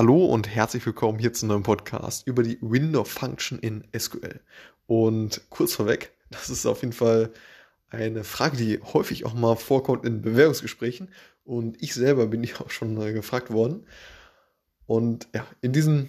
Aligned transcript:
Hallo 0.00 0.24
und 0.24 0.48
herzlich 0.48 0.86
willkommen 0.86 1.18
hier 1.18 1.34
zu 1.34 1.44
einem 1.44 1.50
neuen 1.50 1.62
Podcast 1.62 2.26
über 2.26 2.42
die 2.42 2.56
Window 2.62 3.04
Function 3.04 3.58
in 3.58 3.84
SQL. 3.94 4.40
Und 4.86 5.42
kurz 5.50 5.74
vorweg, 5.74 6.16
das 6.30 6.48
ist 6.48 6.64
auf 6.64 6.80
jeden 6.80 6.94
Fall 6.94 7.34
eine 7.90 8.24
Frage, 8.24 8.56
die 8.56 8.80
häufig 8.80 9.26
auch 9.26 9.34
mal 9.34 9.56
vorkommt 9.56 10.06
in 10.06 10.22
Bewerbungsgesprächen. 10.22 11.10
Und 11.44 11.82
ich 11.82 11.92
selber 11.92 12.28
bin 12.28 12.42
ja 12.44 12.62
auch 12.62 12.70
schon 12.70 12.98
gefragt 13.12 13.50
worden. 13.50 13.86
Und 14.86 15.28
ja, 15.34 15.46
in 15.60 15.74
diesem 15.74 16.08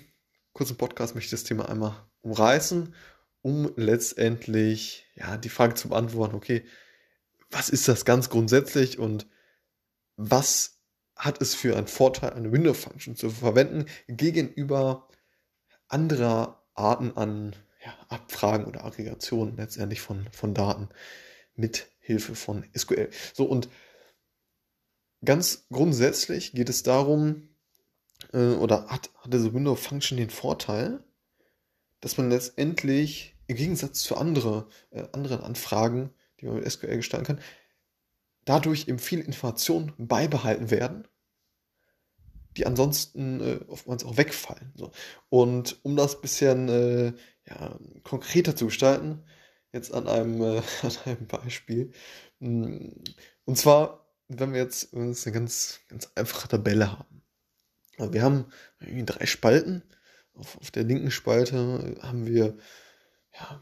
kurzen 0.53 0.77
Podcast 0.77 1.13
möchte 1.13 1.35
ich 1.35 1.41
das 1.41 1.43
Thema 1.43 1.67
einmal 1.67 1.93
umreißen, 2.21 2.95
um 3.41 3.73
letztendlich 3.75 5.05
ja, 5.15 5.35
die 5.35 5.49
Frage 5.49 5.73
zu 5.73 5.89
beantworten, 5.89 6.35
okay, 6.35 6.63
was 7.49 7.67
ist 7.67 7.89
das 7.89 8.05
ganz 8.05 8.29
grundsätzlich 8.29 8.99
und 8.99 9.27
was 10.15 10.80
hat 11.21 11.39
es 11.39 11.53
für 11.53 11.77
einen 11.77 11.87
Vorteil, 11.87 12.33
eine 12.33 12.51
Window-Function 12.51 13.15
zu 13.15 13.29
verwenden 13.29 13.85
gegenüber 14.07 15.07
anderer 15.87 16.63
Arten 16.73 17.15
an 17.15 17.55
ja, 17.85 17.93
Abfragen 18.09 18.65
oder 18.65 18.83
Aggregationen 18.83 19.55
letztendlich 19.55 20.01
von, 20.01 20.27
von 20.31 20.55
Daten 20.55 20.89
mit 21.55 21.87
Hilfe 21.99 22.33
von 22.33 22.65
SQL. 22.75 23.09
So 23.33 23.45
und 23.45 23.69
ganz 25.23 25.67
grundsätzlich 25.71 26.53
geht 26.53 26.69
es 26.69 26.81
darum, 26.81 27.49
äh, 28.33 28.53
oder 28.55 28.87
hat, 28.87 29.11
hat 29.17 29.31
diese 29.31 29.53
Window-Function 29.53 30.17
den 30.17 30.31
Vorteil, 30.31 31.03
dass 31.99 32.17
man 32.17 32.31
letztendlich 32.31 33.35
im 33.45 33.57
Gegensatz 33.57 34.01
zu 34.01 34.17
andere, 34.17 34.67
äh, 34.89 35.03
anderen 35.11 35.41
Anfragen, 35.41 36.09
die 36.39 36.47
man 36.47 36.55
mit 36.55 36.71
SQL 36.71 36.95
gestalten 36.95 37.27
kann, 37.27 37.41
dadurch 38.45 38.87
eben 38.87 38.97
viele 38.97 39.21
Informationen 39.21 39.93
beibehalten 39.99 40.71
werden 40.71 41.07
die 42.57 42.65
ansonsten 42.65 43.39
äh, 43.39 43.59
oftmals 43.67 44.03
auch 44.03 44.17
wegfallen. 44.17 44.73
So. 44.75 44.91
Und 45.29 45.79
um 45.83 45.95
das 45.95 46.15
ein 46.15 46.21
bisschen 46.21 46.69
äh, 46.69 47.13
ja, 47.47 47.79
konkreter 48.03 48.55
zu 48.55 48.65
gestalten, 48.65 49.23
jetzt 49.73 49.93
an 49.93 50.07
einem, 50.07 50.41
äh, 50.41 50.61
an 50.81 50.91
einem 51.05 51.27
Beispiel. 51.27 51.91
Mm, 52.39 52.89
und 53.45 53.57
zwar, 53.57 54.05
wenn 54.27 54.53
wir 54.53 54.61
jetzt, 54.61 54.93
wenn 54.93 55.15
eine 55.15 55.33
ganz, 55.33 55.81
ganz 55.87 56.11
einfache 56.15 56.47
Tabelle 56.47 56.91
haben. 56.91 57.21
Also 57.97 58.13
wir 58.13 58.23
haben 58.23 58.45
drei 58.79 59.25
Spalten. 59.25 59.83
Auf, 60.33 60.57
auf 60.57 60.71
der 60.71 60.83
linken 60.83 61.11
Spalte 61.11 61.97
haben 62.01 62.25
wir 62.25 62.57
ja, 63.33 63.61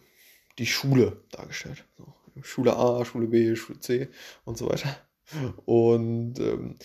die 0.59 0.67
Schule 0.67 1.23
dargestellt. 1.31 1.86
So, 1.97 2.14
Schule 2.42 2.75
A, 2.75 3.03
Schule 3.05 3.27
B, 3.27 3.55
Schule 3.55 3.80
C 3.80 4.09
und 4.45 4.58
so 4.58 4.69
weiter. 4.69 4.95
Und 5.66 6.39
ähm, 6.39 6.77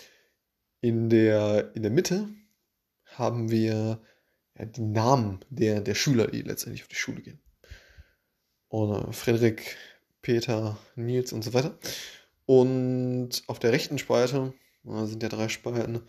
in 0.85 1.09
der, 1.09 1.71
in 1.73 1.81
der 1.81 1.89
Mitte 1.89 2.29
haben 3.05 3.49
wir 3.49 3.99
ja, 4.59 4.65
die 4.65 4.81
Namen 4.81 5.39
der, 5.49 5.81
der 5.81 5.95
Schüler, 5.95 6.27
die 6.27 6.43
letztendlich 6.43 6.83
auf 6.83 6.87
die 6.87 6.95
Schule 6.95 7.23
gehen. 7.23 7.41
Und 8.67 9.15
Frederik, 9.15 9.77
Peter, 10.21 10.77
Nils 10.95 11.33
und 11.33 11.43
so 11.43 11.55
weiter. 11.55 11.75
Und 12.45 13.41
auf 13.47 13.57
der 13.57 13.71
rechten 13.71 13.97
Spalte, 13.97 14.53
da 14.83 15.07
sind 15.07 15.23
ja 15.23 15.29
drei 15.29 15.49
Spalten, 15.49 16.03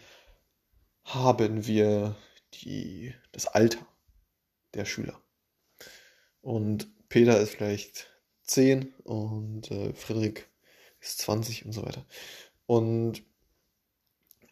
haben 1.05 1.67
wir 1.67 2.15
die, 2.53 3.15
das 3.33 3.47
Alter 3.47 3.79
der 4.75 4.85
Schüler. 4.85 5.19
Und 6.43 6.87
Peter 7.09 7.41
ist 7.41 7.55
vielleicht 7.55 8.11
10 8.43 8.93
und 9.05 9.71
äh, 9.71 9.95
Frederik 9.95 10.51
ist 11.01 11.21
20 11.21 11.65
und 11.65 11.73
so 11.73 11.83
weiter. 11.83 12.05
Und 12.67 13.23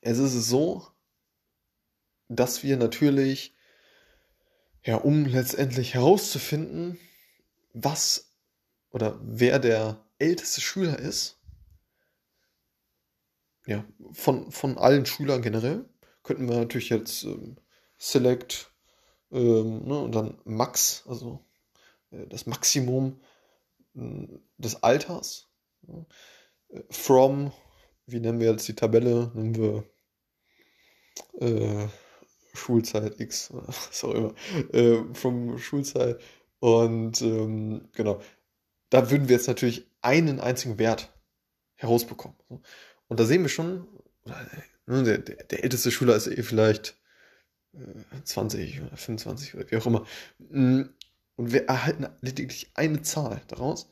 es 0.05 0.19
ist 0.19 0.49
so, 0.49 0.87
dass 2.29 2.63
wir 2.63 2.77
natürlich, 2.77 3.55
ja, 4.85 4.97
um 4.97 5.25
letztendlich 5.25 5.95
herauszufinden, 5.95 6.99
was 7.73 8.33
oder 8.91 9.19
wer 9.23 9.59
der 9.59 10.05
älteste 10.19 10.61
Schüler 10.61 10.99
ist, 10.99 11.39
ja, 13.67 13.85
von, 14.13 14.53
von 14.53 14.77
allen 14.77 15.07
Schülern 15.07 15.41
generell, 15.41 15.89
könnten 16.23 16.49
wir 16.49 16.59
natürlich 16.59 16.91
jetzt 16.91 17.25
ähm, 17.25 17.57
Select 17.97 18.71
ähm, 19.33 19.87
ne, 19.87 19.99
und 20.01 20.15
dann 20.15 20.39
Max, 20.45 21.03
also 21.09 21.43
äh, 22.11 22.27
das 22.27 22.45
Maximum 22.45 23.21
äh, 23.97 24.27
des 24.59 24.83
Alters. 24.83 25.49
Äh, 25.89 26.83
from, 26.91 27.53
wie 28.07 28.21
nennen 28.21 28.41
wir 28.41 28.51
jetzt 28.51 28.69
die 28.69 28.75
Tabelle? 28.75 29.31
Nennen 29.35 29.55
wir 29.55 29.85
äh, 31.41 31.89
Schulzeit 32.55 33.21
X, 33.21 33.51
was 33.53 34.05
auch 34.05 34.15
immer, 34.15 34.35
äh, 34.73 35.03
vom 35.15 35.59
Schulzeit. 35.59 36.21
Und 36.61 37.21
ähm, 37.23 37.89
genau, 37.93 38.21
da 38.91 39.11
würden 39.11 39.29
wir 39.29 39.37
jetzt 39.37 39.49
natürlich 39.49 39.87
einen 40.01 40.41
einzigen 40.41 40.79
Wert 40.79 41.13
herausbekommen. 41.77 42.37
Und 43.09 43.21
da 43.21 43.25
sehen 43.25 43.43
wir 43.43 43.49
schon, 43.49 43.87
ne, 44.87 45.03
der, 45.03 45.19
der, 45.19 45.65
älteste 45.65 45.91
Schüler 45.91 46.17
ist 46.17 46.27
eh 46.27 46.43
vielleicht 46.43 46.97
äh, 47.75 48.23
20 48.23 48.83
oder 48.83 48.97
25 48.97 49.55
oder 49.55 49.71
wie 49.71 49.77
auch 49.77 49.87
immer. 49.87 50.07
Mm, 50.39 50.83
und 51.37 51.53
wir 51.53 51.67
erhalten 51.67 52.07
lediglich 52.21 52.71
eine 52.75 53.03
Zahl 53.03 53.43
daraus. 53.49 53.91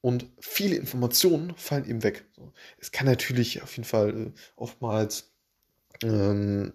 Und 0.00 0.26
viele 0.40 0.76
Informationen 0.76 1.54
fallen 1.56 1.88
eben 1.88 2.02
weg. 2.02 2.26
Es 2.78 2.92
kann 2.92 3.06
natürlich 3.06 3.62
auf 3.62 3.74
jeden 3.76 3.88
Fall 3.88 4.10
äh, 4.10 4.32
oftmals 4.56 5.33
ähm, 6.04 6.72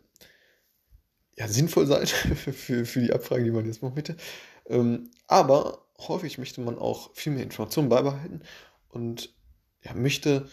ja, 1.38 1.48
sinnvoll 1.48 1.88
sein 1.88 2.06
für, 2.08 2.86
für 2.86 3.02
die 3.02 3.14
Abfrage, 3.14 3.44
die 3.44 3.52
man 3.52 3.66
jetzt 3.66 3.82
machen 3.82 3.96
möchte. 3.96 4.18
Ähm, 4.68 5.10
aber 5.28 5.86
häufig 6.00 6.38
möchte 6.38 6.62
man 6.62 6.78
auch 6.78 7.14
viel 7.16 7.34
mehr 7.34 7.44
Informationen 7.44 7.90
beibehalten 7.90 8.42
und 8.90 9.34
ja, 9.84 9.94
möchte, 9.94 10.50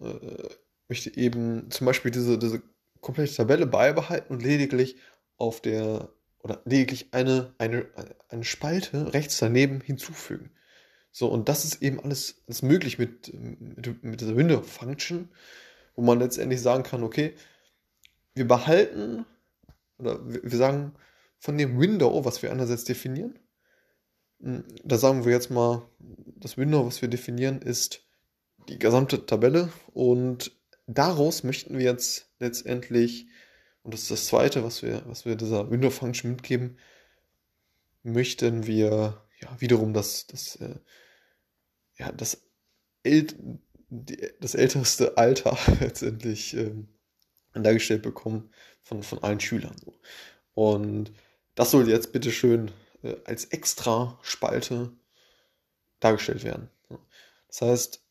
äh, 0.00 0.48
möchte 0.88 1.16
eben 1.16 1.70
zum 1.70 1.86
Beispiel 1.86 2.10
diese, 2.10 2.38
diese 2.38 2.62
komplette 3.00 3.34
Tabelle 3.34 3.66
beibehalten 3.66 4.32
und 4.32 4.42
lediglich 4.42 4.96
auf 5.36 5.60
der 5.60 6.08
oder 6.40 6.62
lediglich 6.64 7.08
eine, 7.12 7.52
eine, 7.58 7.86
eine 8.28 8.44
Spalte 8.44 9.12
rechts 9.12 9.38
daneben 9.38 9.80
hinzufügen. 9.80 10.50
So, 11.10 11.28
und 11.28 11.48
das 11.48 11.64
ist 11.64 11.82
eben 11.82 12.00
alles, 12.00 12.42
alles 12.46 12.62
möglich 12.62 12.98
mit, 12.98 13.32
mit, 13.34 14.04
mit 14.04 14.20
dieser 14.20 14.36
Window-Function, 14.36 15.28
wo 15.96 16.02
man 16.02 16.20
letztendlich 16.20 16.60
sagen 16.60 16.84
kann, 16.84 17.02
okay, 17.02 17.34
wir 18.38 18.48
behalten, 18.48 19.26
oder 19.98 20.20
wir 20.24 20.56
sagen 20.56 20.94
von 21.38 21.58
dem 21.58 21.78
Window, 21.78 22.24
was 22.24 22.42
wir 22.42 22.50
einerseits 22.50 22.84
definieren, 22.84 23.38
hm, 24.40 24.64
da 24.84 24.96
sagen 24.96 25.24
wir 25.24 25.32
jetzt 25.32 25.50
mal, 25.50 25.88
das 25.98 26.56
Window, 26.56 26.86
was 26.86 27.02
wir 27.02 27.08
definieren, 27.08 27.60
ist 27.60 28.06
die 28.68 28.78
gesamte 28.78 29.26
Tabelle 29.26 29.72
und 29.92 30.52
daraus 30.86 31.42
möchten 31.42 31.78
wir 31.78 31.84
jetzt 31.84 32.30
letztendlich, 32.38 33.28
und 33.82 33.94
das 33.94 34.02
ist 34.02 34.10
das 34.10 34.26
zweite, 34.26 34.62
was 34.64 34.82
wir, 34.82 35.02
was 35.06 35.24
wir 35.24 35.36
dieser 35.36 35.70
Window-Function 35.70 36.30
mitgeben, 36.30 36.78
möchten 38.02 38.66
wir 38.66 39.22
ja 39.40 39.60
wiederum 39.60 39.92
das, 39.92 40.26
das, 40.26 40.56
äh, 40.56 40.78
ja, 41.98 42.12
das, 42.12 42.42
äl 43.02 43.26
das 44.40 44.54
älteste 44.54 45.16
Alter 45.16 45.56
letztendlich 45.80 46.54
ähm, 46.54 46.88
dargestellt 47.54 48.02
bekommen 48.02 48.50
von, 48.82 49.02
von 49.02 49.22
allen 49.22 49.40
Schülern. 49.40 49.76
Und 50.54 51.12
das 51.54 51.70
soll 51.70 51.88
jetzt 51.88 52.12
bitte 52.12 52.30
schön 52.30 52.70
äh, 53.02 53.16
als 53.24 53.46
extra 53.46 54.18
Spalte 54.22 54.92
dargestellt 56.00 56.44
werden. 56.44 56.70
Das 57.48 57.62
heißt, 57.62 58.04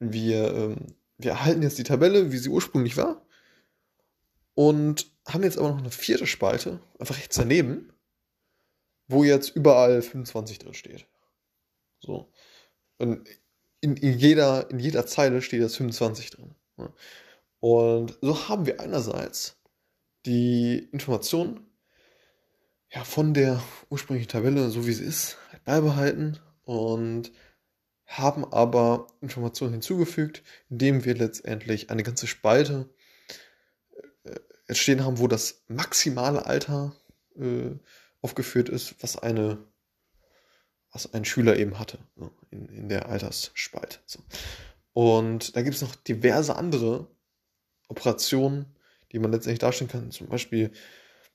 wir, 0.00 0.54
ähm, 0.54 0.96
wir 1.18 1.32
erhalten 1.32 1.62
jetzt 1.62 1.78
die 1.78 1.84
Tabelle, 1.84 2.32
wie 2.32 2.38
sie 2.38 2.48
ursprünglich 2.48 2.96
war, 2.96 3.24
und 4.54 5.10
haben 5.26 5.42
jetzt 5.42 5.58
aber 5.58 5.70
noch 5.70 5.78
eine 5.78 5.90
vierte 5.90 6.26
Spalte, 6.26 6.80
einfach 6.98 7.16
rechts 7.16 7.36
daneben, 7.36 7.92
wo 9.08 9.24
jetzt 9.24 9.50
überall 9.50 10.02
25 10.02 10.58
drin 10.58 10.74
steht. 10.74 11.06
So. 12.00 12.32
Und 12.98 13.28
in, 13.80 13.96
in, 13.96 14.18
jeder, 14.18 14.70
in 14.70 14.78
jeder 14.78 15.06
Zeile 15.06 15.42
steht 15.42 15.60
jetzt 15.60 15.76
25 15.76 16.30
drin. 16.30 16.54
Und 17.64 18.18
so 18.20 18.50
haben 18.50 18.66
wir 18.66 18.78
einerseits 18.78 19.56
die 20.26 20.86
Information 20.92 21.66
ja, 22.92 23.04
von 23.04 23.32
der 23.32 23.62
ursprünglichen 23.88 24.28
Tabelle, 24.28 24.68
so 24.68 24.86
wie 24.86 24.92
sie 24.92 25.04
ist, 25.04 25.38
beibehalten 25.64 26.38
und 26.64 27.32
haben 28.04 28.44
aber 28.44 29.06
Informationen 29.22 29.72
hinzugefügt, 29.72 30.42
indem 30.68 31.06
wir 31.06 31.14
letztendlich 31.14 31.88
eine 31.88 32.02
ganze 32.02 32.26
Spalte 32.26 32.90
äh, 34.24 34.38
entstehen 34.66 35.02
haben, 35.02 35.18
wo 35.18 35.26
das 35.26 35.64
maximale 35.66 36.44
Alter 36.44 36.94
äh, 37.34 37.70
aufgeführt 38.20 38.68
ist, 38.68 38.96
was 39.00 39.16
eine 39.16 39.56
was 40.92 41.14
ein 41.14 41.24
Schüler 41.24 41.56
eben 41.56 41.78
hatte, 41.78 41.98
so, 42.14 42.30
in, 42.50 42.66
in 42.66 42.88
der 42.90 43.08
Altersspalte. 43.08 44.00
So. 44.04 44.18
Und 44.92 45.56
da 45.56 45.62
gibt 45.62 45.76
es 45.76 45.80
noch 45.80 45.94
diverse 45.94 46.56
andere 46.56 47.08
Operationen, 47.88 48.66
die 49.12 49.18
man 49.18 49.32
letztendlich 49.32 49.60
darstellen 49.60 49.90
kann. 49.90 50.10
Zum 50.10 50.28
Beispiel 50.28 50.72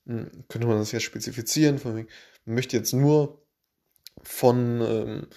hm, 0.05 0.29
könnte 0.47 0.67
man 0.67 0.77
das 0.77 0.91
ja 0.91 0.99
spezifizieren. 0.99 1.79
man 1.83 2.07
möchte 2.45 2.77
jetzt 2.77 2.93
nur 2.93 3.41
von 4.21 4.81
ähm, 4.81 5.27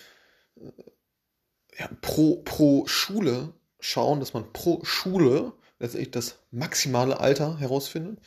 ja, 1.79 1.89
pro, 2.01 2.37
pro 2.43 2.87
Schule 2.87 3.55
schauen, 3.81 4.21
dass 4.21 4.35
man 4.35 4.53
pro 4.53 4.85
Schule 4.85 5.53
letztendlich 5.79 6.11
das 6.13 6.39
maximale 6.51 7.21
Alter 7.21 7.59
herausfindet. 7.59 8.21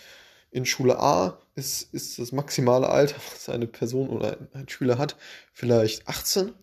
In 0.51 0.65
Schule 0.65 0.99
A 0.99 1.39
ist, 1.55 1.93
ist 1.93 2.19
das 2.19 2.31
maximale 2.31 2.89
Alter, 2.89 3.17
was 3.31 3.49
eine 3.49 3.67
Person 3.67 4.09
oder 4.09 4.37
ein 4.53 4.69
Schüler 4.69 4.97
hat, 4.97 5.17
vielleicht 5.53 6.07
18. 6.07 6.53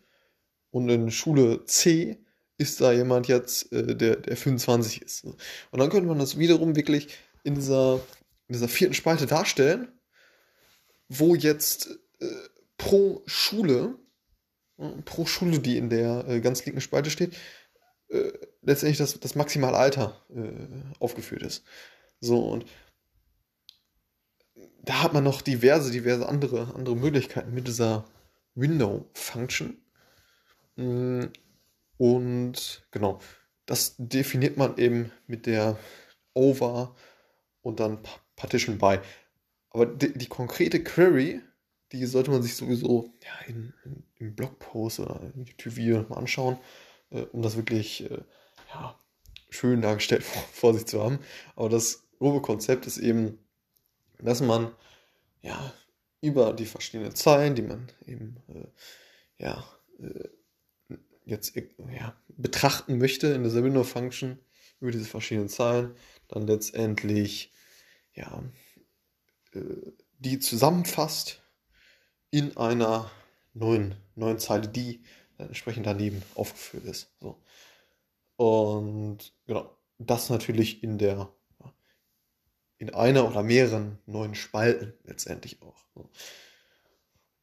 Und 0.70 0.88
in 0.88 1.10
Schule 1.10 1.64
C 1.66 2.19
ist 2.62 2.81
da 2.81 2.93
jemand 2.93 3.29
jetzt, 3.29 3.73
äh, 3.73 3.94
der, 3.97 4.17
der 4.17 4.37
25 4.37 5.03
ist. 5.03 5.25
Und 5.25 5.37
dann 5.73 5.91
könnte 5.91 6.09
man 6.09 6.19
das 6.19 6.38
wiederum 6.38 6.76
wirklich 6.76 7.09
in 7.44 7.55
dieser, 7.56 8.00
in 8.49 8.55
dieser 8.55 8.69
vierten 8.69 8.94
Spalte 8.94 9.26
darstellen, 9.26 9.88
wo 11.09 11.35
jetzt 11.35 11.99
äh, 12.20 12.26
pro 12.79 13.23
Schule, 13.26 13.99
äh, 14.79 14.88
pro 15.05 15.26
Schule, 15.26 15.59
die 15.59 15.76
in 15.76 15.91
der 15.91 16.26
äh, 16.29 16.41
ganz 16.41 16.64
linken 16.64 16.81
Spalte 16.81 17.11
steht, 17.11 17.35
äh, 18.09 18.32
letztendlich 18.62 18.99
das, 18.99 19.19
das 19.20 19.35
maximale 19.35 19.76
Alter 19.76 20.25
äh, 20.35 21.00
aufgeführt 21.00 21.43
ist. 21.43 21.65
So, 22.20 22.41
und 22.49 22.65
da 24.85 25.03
hat 25.03 25.12
man 25.12 25.25
noch 25.25 25.43
diverse, 25.43 25.91
diverse 25.91 26.29
andere, 26.29 26.75
andere 26.75 26.97
Möglichkeiten 26.97 27.55
mit 27.55 27.69
dieser 27.69 28.05
Window-Function. 28.55 29.76
Und 32.02 32.84
genau, 32.90 33.20
das 33.64 33.94
definiert 33.96 34.56
man 34.56 34.76
eben 34.76 35.12
mit 35.28 35.46
der 35.46 35.78
Over 36.34 36.96
und 37.60 37.78
dann 37.78 38.02
Partition 38.34 38.76
by. 38.76 38.99
Aber 39.70 39.87
die, 39.87 40.12
die 40.19 40.26
konkrete 40.26 40.82
Query, 40.82 41.40
die 41.93 42.04
sollte 42.06 42.32
man 42.32 42.43
sich 42.43 42.56
sowieso 42.56 43.14
ja, 43.22 43.46
in, 43.46 43.72
in, 43.84 44.02
im 44.16 44.34
Blogpost 44.34 44.99
oder 44.99 45.20
im 45.32 45.44
YouTube-Video 45.44 46.04
mal 46.08 46.19
anschauen, 46.19 46.58
äh, 47.10 47.20
um 47.20 47.40
das 47.40 47.56
wirklich 47.56 48.02
äh, 48.10 48.25
ja, 48.75 48.98
schön 49.48 49.81
dargestellt 49.81 50.25
vor, 50.25 50.43
vor, 50.52 50.75
sich 50.75 50.87
zu 50.87 51.00
haben. 51.00 51.20
Aber 51.55 51.69
das 51.69 52.02
grobe 52.19 52.43
Konzept 52.43 52.88
ist 52.88 52.98
eben, 52.98 53.38
dass 54.19 54.40
man 54.40 54.72
ja 55.40 55.72
über 56.20 56.52
die 56.52 56.66
verschiedenen 56.66 57.14
Zeilen, 57.14 57.55
die 57.55 57.62
man 57.62 57.87
eben 58.08 58.43
äh, 58.48 59.44
ja, 59.44 59.64
äh, 60.00 60.28
jetzt 61.24 61.56
äh, 61.56 61.69
ja, 61.94 62.16
betrachten 62.28 62.98
möchte 62.98 63.28
in 63.28 63.44
dieser 63.44 63.64
Window-Function, 63.64 64.38
über 64.80 64.90
diese 64.90 65.04
verschiedenen 65.04 65.48
Zeilen, 65.48 65.94
dann 66.28 66.46
letztendlich 66.46 67.52
ja, 68.14 68.42
äh, 69.52 69.60
die 70.19 70.38
zusammenfasst 70.38 71.42
in 72.30 72.56
einer 72.56 73.10
neuen, 73.54 73.96
neuen 74.14 74.38
Zeile, 74.38 74.69
die 74.69 75.02
entsprechend 75.38 75.86
daneben 75.86 76.22
aufgeführt 76.34 76.84
ist. 76.84 77.12
So. 77.20 77.42
Und 78.36 79.34
genau, 79.46 79.76
das 79.98 80.30
natürlich 80.30 80.82
in 80.82 80.98
der 80.98 81.32
in 82.78 82.92
einer 82.94 83.28
oder 83.28 83.44
mehreren 83.44 84.00
neuen 84.06 84.34
Spalten 84.34 84.92
letztendlich 85.04 85.62
auch. 85.62 85.84
So. 85.94 86.10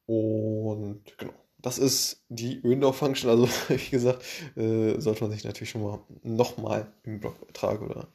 Und 0.06 1.18
genau, 1.18 1.34
das 1.62 1.78
ist 1.78 2.24
die 2.30 2.64
Window-Function. 2.64 3.30
Also, 3.30 3.48
wie 3.70 3.90
gesagt, 3.90 4.24
äh, 4.56 5.00
sollte 5.00 5.24
man 5.24 5.32
sich 5.32 5.44
natürlich 5.44 5.70
schon 5.70 5.84
mal 5.84 6.00
nochmal 6.24 6.92
im 7.04 7.20
Blogbeitrag 7.20 7.82
oder 7.82 8.08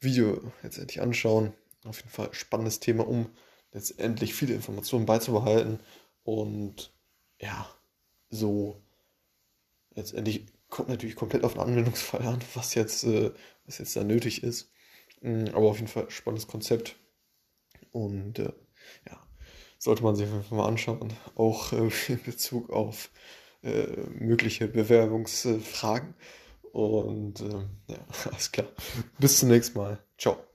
Video 0.00 0.40
letztendlich 0.62 1.00
anschauen. 1.00 1.52
Auf 1.84 1.98
jeden 1.98 2.10
Fall 2.10 2.32
spannendes 2.32 2.80
Thema, 2.80 3.06
um 3.06 3.30
letztendlich 3.72 4.34
viele 4.34 4.54
Informationen 4.54 5.06
beizubehalten 5.06 5.80
und 6.22 6.92
ja, 7.40 7.68
so 8.30 8.80
letztendlich 9.94 10.46
kommt 10.68 10.88
natürlich 10.88 11.16
komplett 11.16 11.44
auf 11.44 11.54
den 11.54 11.62
Anwendungsfall 11.62 12.22
an, 12.22 12.40
was 12.54 12.74
jetzt, 12.74 13.04
äh, 13.04 13.32
was 13.66 13.78
jetzt 13.78 13.96
da 13.96 14.04
nötig 14.04 14.42
ist. 14.42 14.70
Mm, 15.20 15.46
aber 15.52 15.68
auf 15.68 15.76
jeden 15.76 15.88
Fall 15.88 16.10
spannendes 16.10 16.46
Konzept. 16.46 16.96
Und 17.92 18.38
äh, 18.38 18.52
ja, 19.08 19.20
sollte 19.84 20.02
man 20.02 20.16
sich 20.16 20.26
einfach 20.26 20.56
mal 20.56 20.66
anschauen. 20.66 21.12
Auch 21.36 21.72
äh, 21.72 21.90
in 22.08 22.22
Bezug 22.24 22.70
auf 22.70 23.10
äh, 23.62 23.86
mögliche 24.18 24.66
Bewerbungsfragen. 24.66 26.14
Und 26.72 27.40
äh, 27.40 27.92
ja, 27.92 27.98
alles 28.30 28.50
klar. 28.50 28.68
Bis 29.18 29.38
zum 29.38 29.50
nächsten 29.50 29.78
Mal. 29.78 29.98
Ciao. 30.18 30.53